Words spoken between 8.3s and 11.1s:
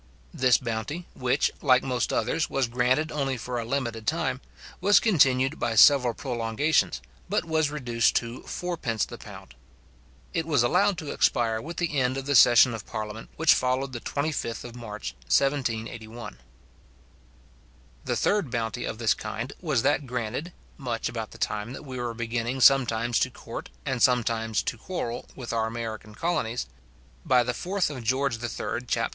4d. the pound. It was allowed